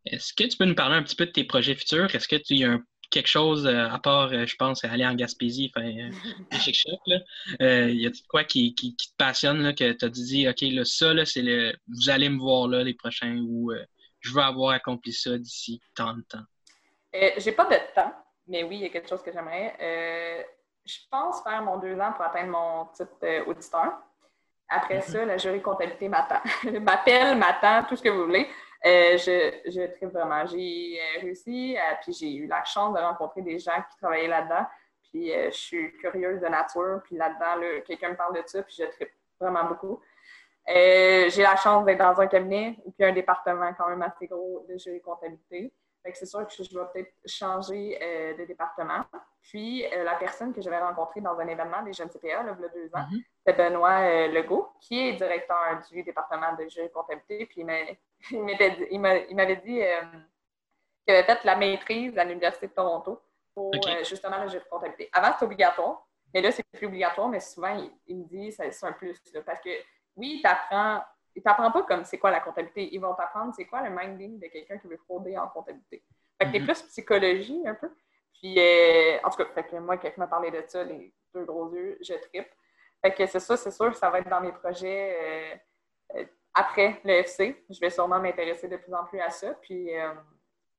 [0.05, 2.13] Est-ce que tu peux nous parler un petit peu de tes projets futurs?
[2.13, 2.77] Est-ce que tu y a
[3.12, 6.12] quelque chose, à part, je pense, aller en Gaspésie, des
[6.60, 7.17] chic là?
[7.60, 11.13] y a-t-il quoi qui, qui, te passionne, là, que tu as dit, OK, là, ça,
[11.13, 11.74] là, c'est le.
[11.88, 13.71] Vous allez me voir là les prochains ou
[14.21, 16.45] je veux avoir accompli ça d'ici tant de temps?
[17.15, 18.13] Euh, j'ai pas de temps,
[18.47, 19.76] mais oui, il y a quelque chose que j'aimerais.
[19.82, 20.43] Euh,
[20.86, 23.93] je pense faire mon deux ans pour atteindre mon titre euh, auditeur.
[24.69, 25.02] Après mhm.
[25.02, 26.41] ça, la jury comptabilité m'attend.
[26.82, 28.47] m'appelle, m'attend, tout ce que vous voulez.
[28.84, 30.46] Je, je vraiment.
[30.46, 34.65] J'ai réussi, puis j'ai eu la chance de rencontrer des gens qui travaillaient là-dedans.
[35.10, 37.02] Puis je suis curieuse de nature.
[37.04, 40.02] Puis là-dedans, quelqu'un me parle de ça, puis je tripe vraiment beaucoup.
[40.67, 44.78] j'ai la chance d'être dans un cabinet puis un département quand même assez gros de
[44.78, 45.74] jury comptabilité
[46.13, 49.05] c'est sûr que je vais peut-être changer euh, de département.
[49.41, 52.61] Puis, euh, la personne que j'avais rencontrée dans un événement des jeunes CPA, là, il
[52.61, 53.23] y a deux ans, mm-hmm.
[53.45, 57.45] c'est Benoît euh, Legault, qui est directeur du département de jeux et comptabilité.
[57.45, 57.61] Puis,
[58.31, 58.39] il
[59.31, 59.81] m'avait dit
[61.05, 63.19] qu'il avait fait la maîtrise à l'Université de Toronto
[63.53, 65.09] pour justement le jeu de comptabilité.
[65.13, 67.75] Avant, c'était obligatoire, mais là, c'est plus obligatoire, mais souvent,
[68.07, 69.19] il, me dit que c'est un plus.
[69.45, 69.69] parce que
[70.15, 71.03] oui, tu apprends
[71.36, 72.94] ils t'apprennent pas comme c'est quoi la comptabilité.
[72.94, 76.04] Ils vont t'apprendre c'est quoi le minding de quelqu'un qui veut frauder en comptabilité.
[76.39, 76.65] Fait que t'es mhm.
[76.65, 77.89] plus psychologie un peu.
[78.34, 81.46] Puis, euh, en tout cas, fait que moi, quelqu'un m'a parlé de ça, les deux
[81.46, 82.50] gros yeux, je tripe.
[83.02, 85.17] Fait que c'est ça, c'est sûr, ça va être dans mes projets
[86.15, 87.63] euh, euh, après le FC.
[87.70, 89.54] Je vais sûrement m'intéresser de plus en plus à ça.
[89.62, 89.91] Puis,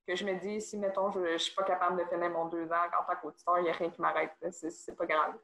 [0.07, 2.67] que je me dis, si, mettons, je ne suis pas capable de finir mon deux
[2.73, 4.33] ans en tant qu'auditeur, il n'y a rien qui m'arrête.
[4.51, 5.35] C'est pas grave.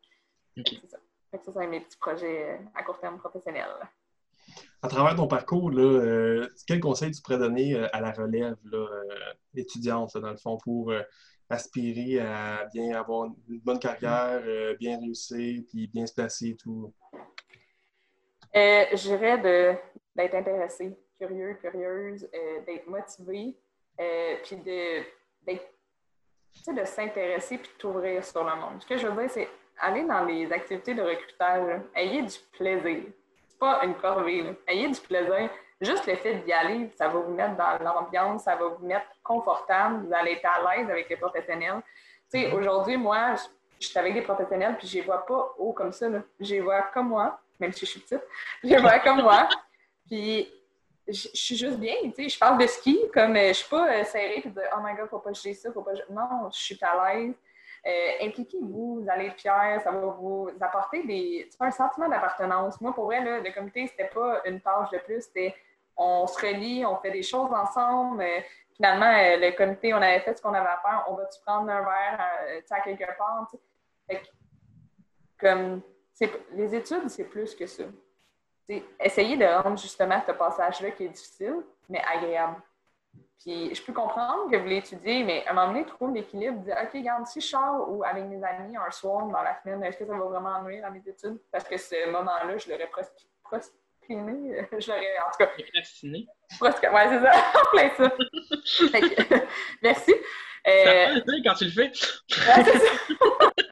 [0.57, 0.99] C'est ça.
[1.31, 3.77] Fait que ça, c'est mes petits projets à court terme professionnels
[4.83, 8.87] à travers ton parcours, euh, quel conseil tu pourrais donner euh, à la relève euh,
[9.57, 10.93] étudiante, dans le fond, pour
[11.51, 14.43] aspirer à bien avoir une bonne carrière,
[14.79, 16.93] bien réussir, puis bien se placer et tout?
[18.55, 19.39] je dirais
[20.15, 22.29] d'être intéressé, curieux, curieuse,
[22.67, 23.57] d'être motivé,
[24.45, 25.03] puis de,
[26.75, 28.83] de s'intéresser puis de t'ouvrir sur le monde.
[28.83, 29.49] Ce que je veux dire, c'est
[29.81, 33.05] aller dans les activités de recrutage, ayez du plaisir
[33.59, 34.57] pas une corvée.
[34.67, 35.51] Ayez du plaisir.
[35.81, 39.07] Juste le fait d'y aller, ça va vous mettre dans l'ambiance, ça va vous mettre
[39.23, 41.81] confortable, vous allez être à l'aise avec les professionnels.
[42.31, 42.55] Tu sais, mhm.
[42.55, 43.37] aujourd'hui, moi,
[43.79, 46.09] je, suis avec des professionnels, puis je les vois pas haut comme ça.
[46.09, 46.21] Là.
[46.41, 48.23] Je les vois comme moi, même si je suis petite.
[48.65, 49.49] Je les vois comme moi.
[50.09, 50.53] Puis
[51.07, 52.29] je, suis juste bien, tu sais.
[52.29, 55.09] Je parle de ski, comme je suis pas euh, serrée, puis de «Oh my God,
[55.09, 57.35] faut pas que je ça, faut pas que Non, je suis à l'aise.
[57.89, 62.79] Euh, impliquez-vous, vous allez être fiers, ça va vous apporter des, un sentiment d'appartenance.
[62.83, 65.55] Moi, pour vrai, le comité, c'était pas une tâche de plus, c'était
[65.99, 68.23] on se relie, on fait des choses ensemble.
[68.23, 68.41] Euh,
[68.75, 71.69] finalement, euh, le comité, on avait fait ce qu'on avait à faire, on va-tu prendre
[71.71, 72.21] un verre
[72.71, 73.51] à quelque part?
[75.39, 75.83] comme,
[76.53, 77.85] les études, c'est plus que ça.
[78.99, 82.61] Essayez de rendre justement ce passage-là qui est difficile, mais agréable.
[83.41, 86.77] Puis je peux comprendre que vous l'étudiez, mais à un moment donné, trouver l'équilibre, dire
[86.83, 89.99] OK, regarde, si je sors ou avec mes amis un soir dans la semaine, est-ce
[89.99, 91.39] que ça va vraiment nuire à mes études?
[91.53, 93.29] Parce que ce moment-là, je l'aurais prostiné.
[94.11, 95.47] Je l'aurais, en tout cas.
[95.49, 96.27] Procrastiné.
[96.63, 97.33] Ouais, c'est ça.
[97.55, 98.11] en plein ça.
[99.83, 100.15] merci.
[100.67, 101.15] Euh...
[101.15, 101.93] Ça quand tu le fais.
[102.49, 103.65] ouais,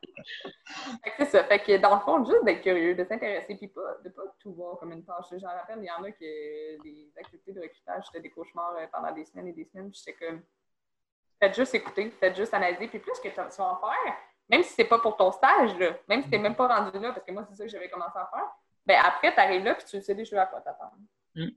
[1.18, 1.44] c'est ça.
[1.44, 4.52] Fait que dans le fond, juste d'être curieux, de s'intéresser, puis pas, de pas tout
[4.52, 5.26] voir comme une tâche.
[5.32, 8.86] J'en rappelle, il y en a que des activités de recrutage, c'était des cauchemars euh,
[8.92, 9.90] pendant des semaines et des semaines.
[9.90, 10.42] Puis j'étais comme,
[11.40, 12.88] faites juste écouter, faites juste analyser.
[12.88, 14.16] Puis plus que tu vas en faire,
[14.48, 16.98] même si c'est pas pour ton stage, là, même si tu n'es même pas rendu
[16.98, 18.48] là, parce que moi, c'est ça que j'avais commencé à faire,
[18.84, 20.96] ben après, tu arrives là, puis tu sais déjà à quoi t'attendre.
[21.34, 21.48] Mm.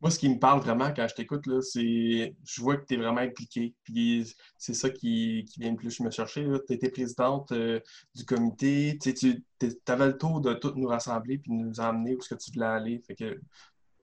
[0.00, 2.96] Moi, ce qui me parle vraiment quand je t'écoute, c'est je vois que tu es
[2.96, 3.74] vraiment impliqué.
[3.82, 6.46] Puis c'est ça qui, vient le plus me chercher.
[6.68, 7.80] Tu étais présidente euh,
[8.14, 8.96] du comité.
[9.00, 9.42] Tu
[9.88, 12.66] avais le tour de tout nous rassembler puis nous emmener où ce que tu voulais
[12.66, 13.02] aller.
[13.06, 13.40] Fait que,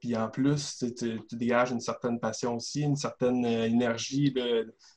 [0.01, 4.35] puis en plus, tu, dégages une certaine passion aussi, une certaine euh, énergie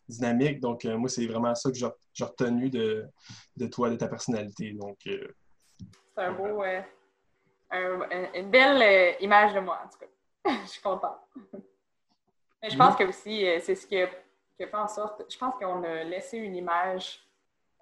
[0.09, 0.59] dynamique.
[0.59, 3.07] Donc, euh, moi, c'est vraiment ça que j'ai retenu de,
[3.57, 4.73] de, toi, de ta personnalité.
[4.73, 6.61] Donc, c'est un beau,
[7.71, 10.07] une belle image de moi, en tout cas.
[10.65, 11.19] je suis contente.
[12.63, 14.09] Mais je pense que aussi, euh, c'est ce qui a,
[14.57, 15.25] fait en sorte.
[15.31, 17.21] Je pense qu'on a laissé une image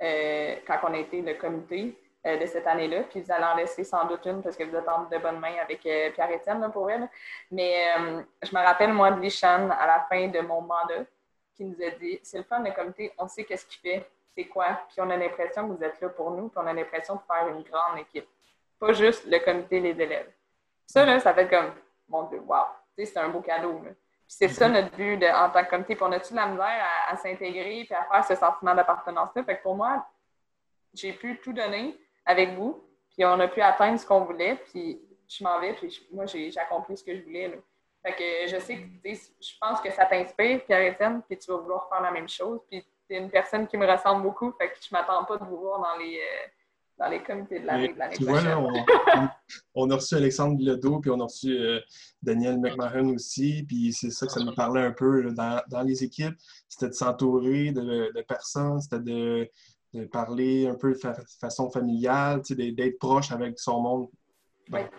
[0.03, 3.05] euh, quand on a été le comité euh, de cette année-là.
[3.05, 5.41] Puis vous allez en laisser sans doute une parce que vous êtes en de bonnes
[5.41, 7.09] mains avec Pierre-Étienne pour elle.
[7.51, 7.87] Mais
[8.43, 11.05] je me rappelle, moi, de Lichan à la fin de mon mandat
[11.57, 14.45] qui nous a dit c'est le fun, le comité, on sait qu'est-ce qu'il fait, c'est
[14.45, 14.79] quoi.
[14.89, 17.21] Puis on a l'impression que vous êtes là pour nous, puis on a l'impression de
[17.27, 18.29] faire une grande équipe.
[18.79, 20.31] Pas juste le comité, les élèves.
[20.87, 21.73] Ça, là, ça fait comme
[22.09, 22.65] mon Dieu, wow,
[22.97, 23.81] c'est un beau cadeau.
[24.27, 25.97] c'est ça notre but en tant que comité.
[25.97, 29.45] Puis on a-tu de la misère à, s'intégrer et à faire ce sentiment d'appartenance-là?
[29.45, 30.07] Fait que pour moi,
[30.95, 35.01] j'ai pu tout donner avec vous, puis on a pu atteindre ce qu'on voulait, puis
[35.29, 37.61] je m'en vais, puis moi, j'ai accompli ce que je voulais.
[38.05, 41.89] Fait que je sais que, je pense que ça t'inspire, Pierre-Étienne, puis tu vas vouloir
[41.89, 42.61] faire la même chose.
[42.71, 45.45] Puis tu es une personne qui me ressemble beaucoup, fait que je m'attends pas de
[45.45, 46.47] vous voir dans les, euh,
[46.99, 48.41] dans les comités de l'année Tu vois,
[49.75, 51.81] on, a reçu Alexandre Ledo, puis on a reçu euh,
[52.23, 56.03] Daniel McMahon aussi, puis c'est ça que ça nous parlait un peu dans, dans, les
[56.03, 56.37] équipes.
[56.69, 59.49] C'était de s'entourer de, de, personnes, c'était de,
[59.93, 60.99] de, parler un peu de
[61.41, 64.09] façon familiale, d'être proche avec son monde.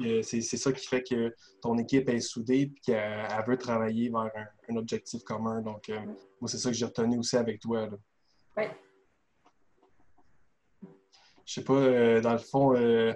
[0.01, 4.31] Euh, c'est ça qui fait que ton équipe est soudée et qu'elle veut travailler vers
[4.69, 5.61] un, objectif commun.
[5.61, 5.99] Donc, euh,
[6.39, 7.89] moi, c'est ça que j'ai retenu aussi avec toi.
[8.55, 8.63] Oui
[11.47, 13.13] je sais pas, euh, dans le fond, euh,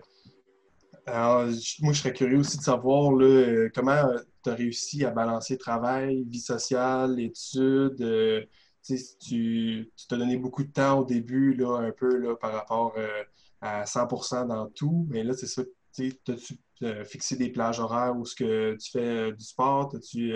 [1.05, 4.03] moi, je serais curieux aussi de savoir là, euh, comment
[4.43, 8.47] tu as réussi à balancer travail, vie sociale, études.
[8.87, 12.95] tu t'as donné beaucoup de temps au début, là, un peu là, par rapport
[13.59, 15.63] à 100% dans tout, mais là, c'est ça.
[15.99, 16.57] As-tu
[17.03, 19.93] fixé des plages horaires où ce que tu fais du sport?
[20.09, 20.33] tu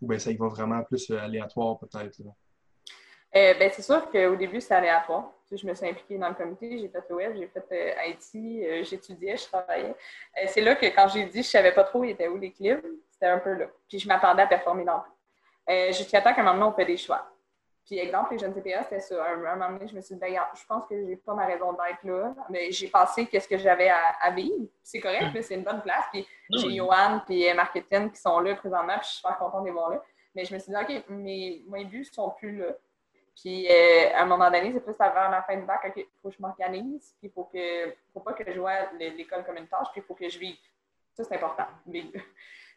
[0.00, 2.22] ou bien ça y va vraiment plus aléatoire peut-être?
[3.32, 6.88] ben, c'est sûr qu'au début, c'est aléatoire je me suis impliquée dans le comité, j'ai
[6.88, 9.94] fait le web, j'ai fait euh, Haïti, euh, j'étudiais, je travaillais.
[10.42, 12.52] Euh, c'est là que quand j'ai dit je savais pas trop où étaient où les
[12.52, 13.66] clips, c'était un peu là.
[13.88, 15.10] Puis je m'attendais à performer dans tout.
[15.92, 17.26] Jusqu'à temps qu'à un moment donné, on fait des choix.
[17.86, 19.24] Puis exemple, les jeunes CPA, c'était ça.
[19.26, 21.44] Un, un, moment donné, je me suis dit, ben, je pense que j'ai pas ma
[21.44, 24.66] raison d'être là, mais j'ai passé qu'est-ce que j'avais à, vivre.
[24.82, 26.04] C'est correct, c'est une bonne place.
[26.10, 29.66] Puis j'ai Johan puis Marketing qui sont là présentement, puis je suis super contente de
[29.66, 30.02] les voir là.
[30.34, 32.74] Mais je me suis dit, OK, mes, mes buts sont plus là.
[33.36, 36.06] Puis, euh, à un moment donné, c'est plus avant la fin du bac, OK, il
[36.22, 39.56] faut que je m'organise, puis il faut, que, faut pas que je vois l'école comme
[39.56, 40.56] une tâche, puis il faut que je vive.
[41.12, 41.66] Ça, c'est important,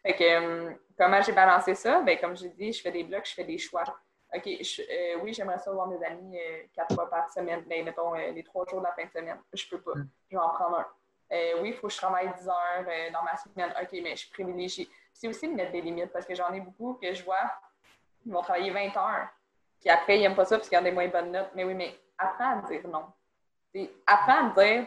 [0.00, 2.00] Fait que, euh, comment j'ai balancé ça?
[2.02, 3.82] Bien, comme j'ai dit, je fais des blocs, je fais des choix.
[4.32, 6.38] OK, euh, oui, j'aimerais ça voir mes amis
[6.72, 9.38] quatre fois par semaine, mais ben, mettons les trois jours de la fin de semaine.
[9.52, 9.94] Je peux pas.
[9.96, 10.08] Mm.
[10.30, 10.86] Je vais en prendre un.
[11.60, 13.74] oui, il faut que je travaille 10 heures dans ma semaine.
[13.80, 14.88] OK, mais je privilégie.
[15.12, 17.50] C'est aussi de mettre des limites parce que j'en ai beaucoup que je vois,
[18.24, 19.28] ils vont travailler 20 heures
[19.80, 21.50] puis après, ils n'aiment pas ça parce qu'ils ont des moins bonnes notes.
[21.54, 23.06] Mais oui, mais apprends à dire non.
[24.06, 24.86] apprends à dire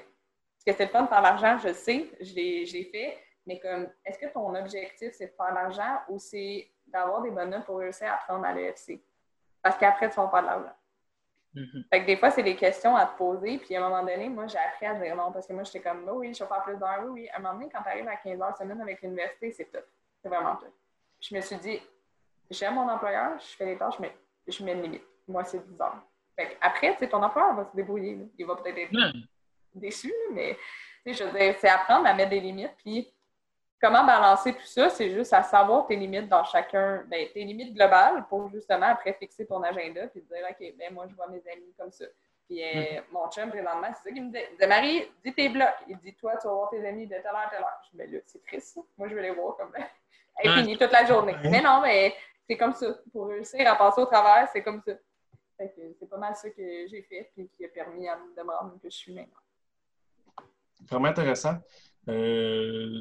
[0.66, 4.20] que c'est le fun de faire l'argent, je sais, je l'ai fait, mais comme est-ce
[4.20, 8.12] que ton objectif, c'est de faire l'argent ou c'est d'avoir des bonnes notes pour réussir
[8.12, 9.02] à prendre à l'EFC?
[9.62, 10.76] Parce qu'après, tu vas faire de l'argent.
[11.56, 11.90] Mm-hmm.
[11.90, 13.58] Fait que des fois, c'est des questions à te poser.
[13.58, 15.82] Puis à un moment donné, moi, j'ai appris à dire non parce que moi, j'étais
[15.82, 17.00] comme, oh, oui, je vais faire plus d'heures.
[17.06, 17.30] Oui, oui.
[17.30, 19.86] À un moment donné, quand tu arrives à 15 heures semaine avec l'université, c'est top.
[20.22, 20.74] C'est vraiment top.
[21.20, 21.82] Je me suis dit,
[22.50, 24.16] j'aime mon employeur, je fais les tâches, mais
[24.48, 25.04] je mets une limite.
[25.28, 26.02] Moi, c'est 10 heures.
[26.36, 28.18] Fait après, ton employeur va se débrouiller.
[28.38, 29.14] Il va peut-être être,
[29.74, 30.58] déçu, mais
[31.06, 32.76] je veux dire, c'est apprendre à mettre des limites.
[32.78, 33.14] Puis
[33.82, 37.74] comment balancer tout ça, c'est juste à savoir tes limites dans chacun, ben, tes limites
[37.74, 41.42] globales pour justement après fixer ton agenda puis dire, OK, ben moi, je vois mes
[41.52, 42.06] amis comme ça.
[42.48, 43.04] Puis euh, mm.
[43.12, 44.68] mon chum, présentement, c'est ça qu'il me dit.
[44.68, 45.68] Marie, dis tes blocs.
[45.88, 47.82] Il dit, toi, tu vas voir tes amis de telle heure à telle heure.
[47.86, 48.78] Je dis, ben là, c'est triste.
[48.98, 49.74] Moi, je vais les voir comme
[50.56, 51.36] fini toute la journée.
[51.44, 52.14] Mais non, mais
[52.52, 52.88] c'est comme ça.
[53.14, 54.92] Pour réussir à passer au travers, c'est comme ça.
[55.58, 58.90] c'est pas mal ça que j'ai fait et qui a permis à, me rendre que
[58.90, 59.40] je suis maintenant.
[60.90, 61.54] Vraiment intéressant.
[62.10, 63.00] Euh,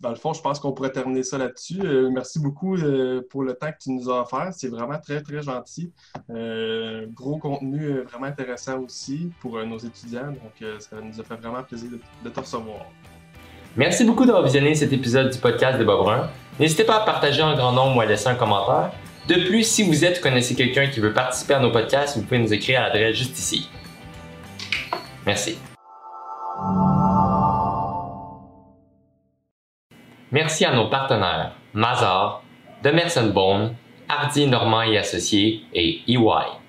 [0.00, 1.80] dans le fond, je pense qu'on pourrait terminer ça là-dessus.
[1.82, 4.52] Euh, merci beaucoup euh, pour le temps que tu nous as offert.
[4.52, 5.94] C'est vraiment très, très gentil.
[7.14, 10.32] gros contenu vraiment intéressant aussi pour nos étudiants.
[10.32, 11.90] Donc, ça nous a fait vraiment plaisir
[12.22, 12.84] de, te recevoir.
[13.76, 16.28] Merci beaucoup d'avoir visionné cet épisode du podcast de Bob Brun.
[16.58, 18.90] N'hésitez pas à partager un grand nombre ou à laisser un commentaire.
[19.28, 22.22] De plus, si vous êtes ou connaissez quelqu'un qui veut participer à nos podcasts, vous
[22.22, 23.68] pouvez nous écrire à l'adresse juste ici.
[25.26, 25.58] Merci.
[30.30, 32.42] Merci à nos partenaires Mazar,
[32.82, 33.74] Demerson Bone,
[34.08, 36.65] Hardy Normand et Associés et EY.